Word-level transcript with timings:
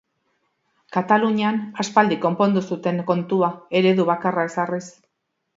Katalunian 0.95 1.59
aspaldian 1.83 2.23
konpondu 2.25 2.65
zuten 2.73 3.05
kontua 3.13 3.53
eredu 3.83 4.11
bakarra 4.13 4.51
ezarriz. 4.53 4.85